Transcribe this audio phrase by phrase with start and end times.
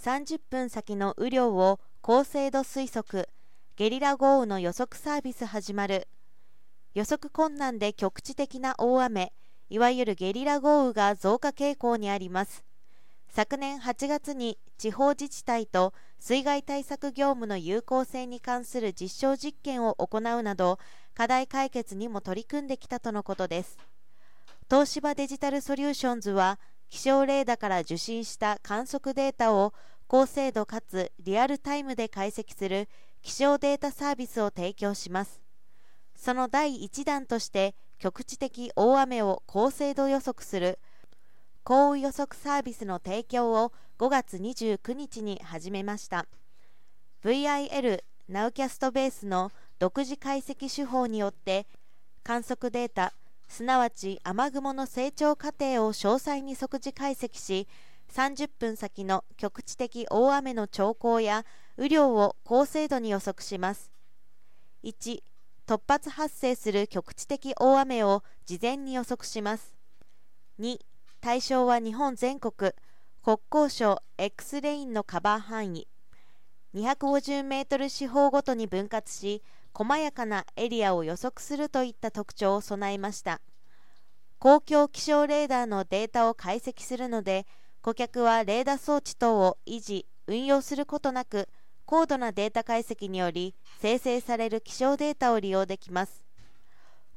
[0.00, 3.28] 30分先の雨量を高精度推測
[3.74, 6.06] ゲリラ豪雨の予測サービス始まる。
[6.94, 9.32] 予測困難で局地的な大雨
[9.68, 12.62] いわゆるゲリラ豪雨が増加傾向にあります。
[13.28, 20.78] 昨年8月に地方自治体と水害対策業務の有効性に関する実証実験を行うなど
[21.14, 23.76] 課題解決にも取り組んできたとのことです。
[24.70, 29.74] 東芝デジタルソリューションズは気象レーダーから受信した観測データを
[30.06, 32.88] 高精度かつリアルタイムで解析する
[33.22, 35.42] 気象データサービスを提供します。
[36.16, 40.78] その第1弾として局地的大雨を高精度予測する
[41.62, 46.26] 降雨予測サービスの提供を5月29日に始めました。
[47.22, 51.66] VIL ナウキャストベースの独自解析手法によって
[52.22, 53.12] 観測データ
[53.48, 57.66] すなわち雨雲の成長過程を詳細に即時解析し
[58.12, 61.44] 30分先の局地的大雨の兆候や
[61.78, 63.92] 雨量を高精度に予測します。
[64.84, 65.22] 1
[65.66, 69.74] 突発発生する局地的大雨を事前に予測します。
[70.60, 70.78] 2
[71.20, 72.72] 対象は日本全国
[73.22, 75.86] 国交省 X レインのカバー範囲。
[76.74, 79.42] 250メートル四方ごとに分割し
[79.78, 83.40] 細やかなエリアを予測するといった特徴を備えました。
[84.40, 87.46] 公共気象レーダーのデータを解析するので
[87.80, 91.48] 顧客はレーダー装置等を維持運用することなく
[91.84, 96.24] 高度なデータ解析により生成される気象データを利用できます。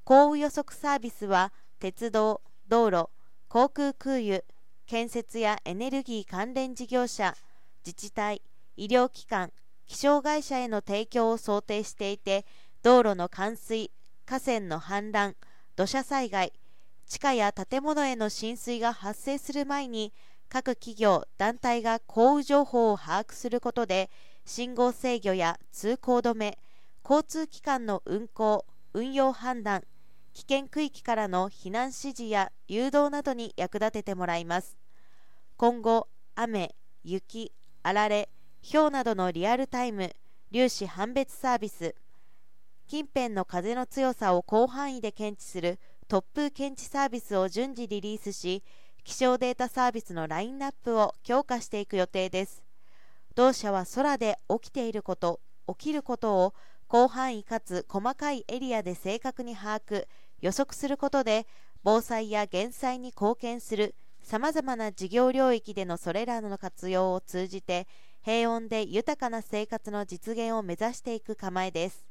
[0.04, 3.10] 降雨予測サービスは鉄道道路
[3.48, 4.46] 航空空輸
[4.86, 7.36] 建設やエネルギー関連事業者
[7.84, 8.44] 自治体
[8.78, 9.52] 医療機関
[9.92, 12.46] 気象会社への提供を想定していて
[12.82, 13.92] 道路の冠水
[14.26, 15.36] 河川の氾濫
[15.76, 16.54] 土砂災害
[17.08, 20.14] 地下や建物への浸水が発生する前に
[20.48, 24.10] 各企業団体が降雨情報を把握することで
[24.46, 26.58] 信号制御や通行止め
[27.04, 29.84] 交通機関の運行運用判断
[30.34, 34.78] 危険区域からの避難指示や誘導などに役立ててもらいます。
[35.58, 36.74] 今後雨
[37.04, 37.52] 雪
[37.84, 38.30] あられ
[38.64, 40.14] 氷などのリアルタイム
[40.54, 41.96] 粒子判別サービス
[42.88, 48.64] 近辺の風の強さを広範囲で検知する突風検知サービスを順次リリースし
[49.04, 52.64] 気象データサービスのラインナップを強化していく予定です。
[53.34, 56.54] 同社は空で起きていること起きることを
[56.90, 60.06] 広範囲かつ細かいエリアで正確に把握
[60.42, 61.48] 予測することで
[61.84, 67.88] 防災や減災に貢献するさまざまな事業領域でのそれらの活用を通じて
[68.24, 72.11] 平穏で豊かな生活の実現を目指していく構えです。